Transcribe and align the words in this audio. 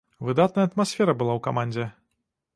Выдатная 0.29 0.65
атмасфера 0.69 1.13
была 1.21 1.33
ў 1.35 1.41
камандзе. 1.51 1.85